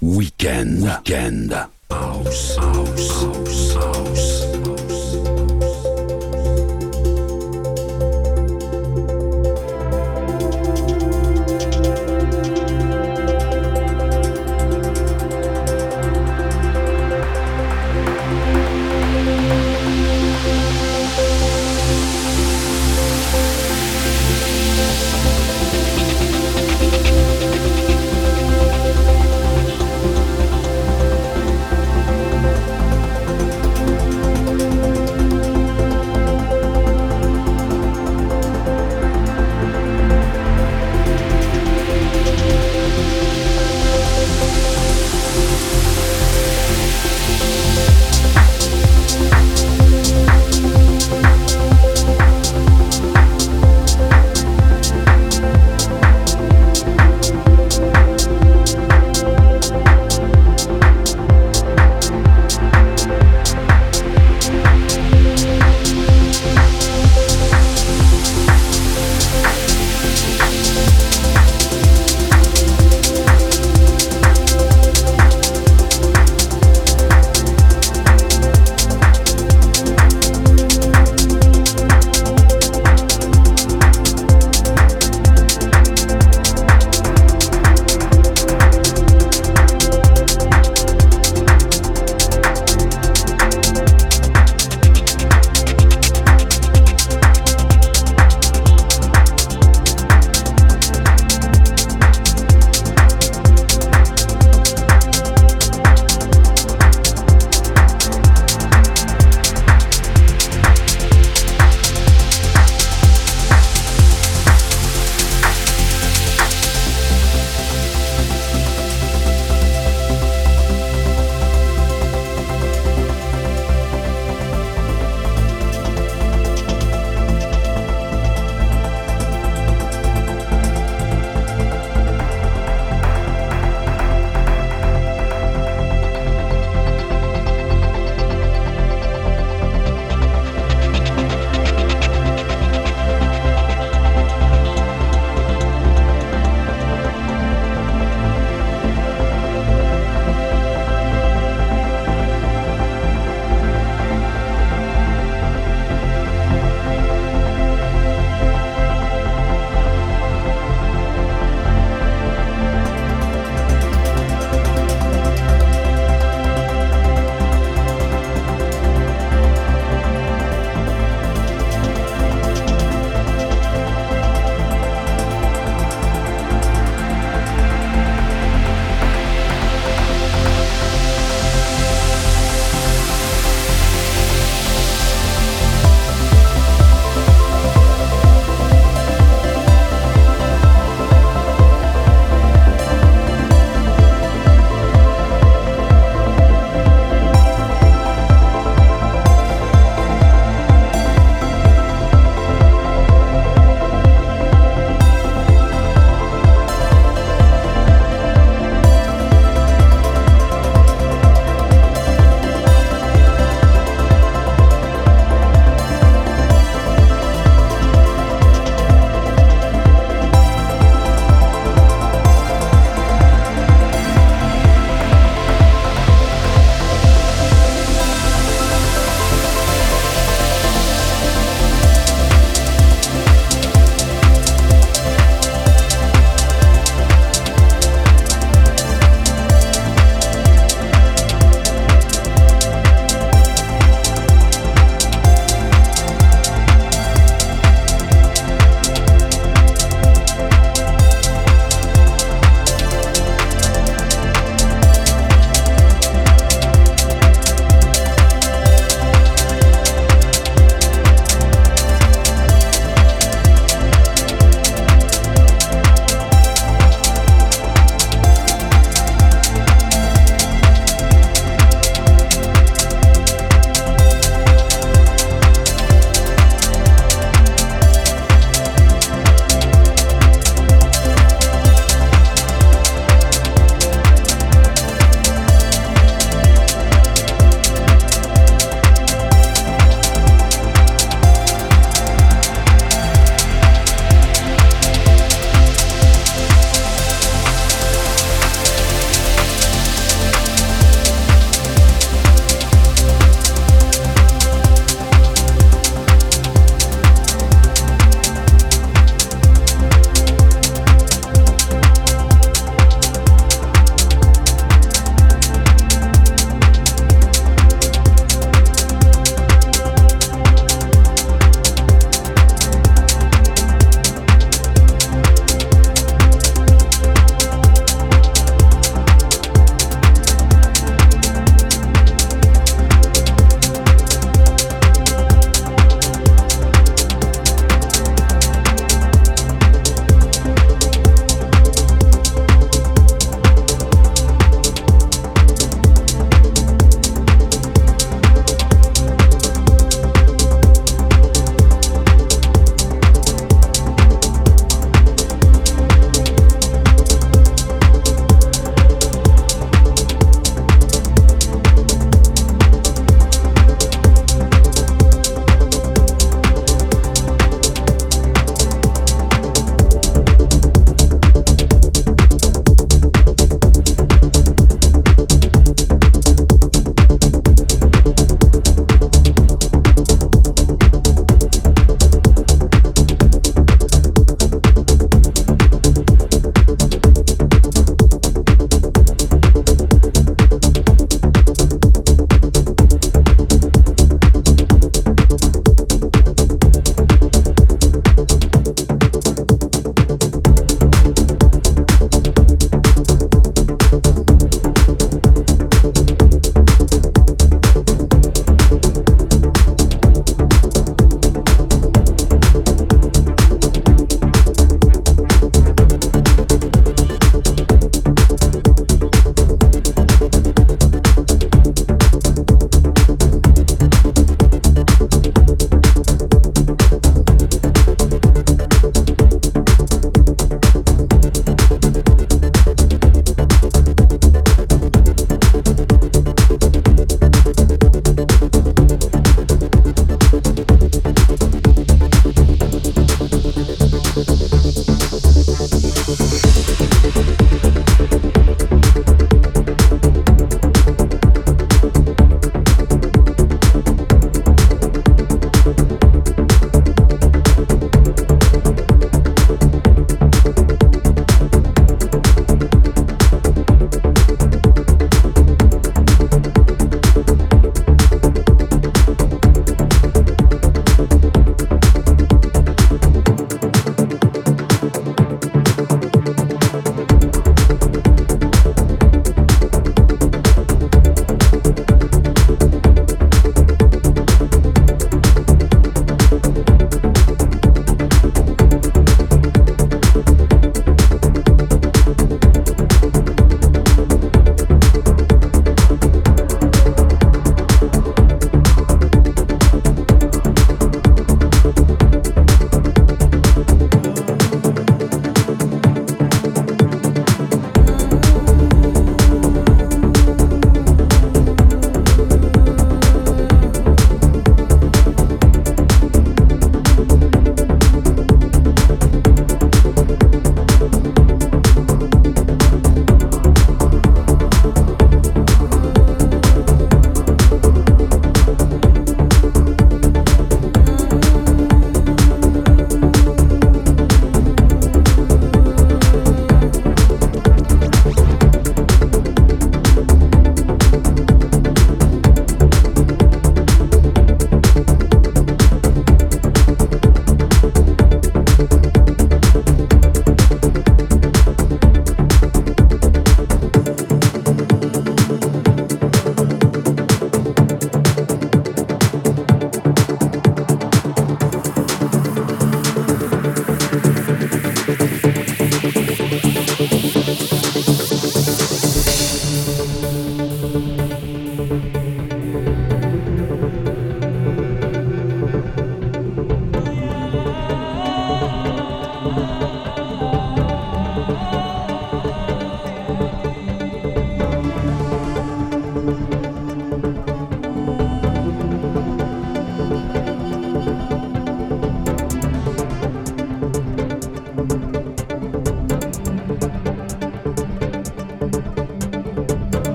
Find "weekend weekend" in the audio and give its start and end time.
0.00-1.52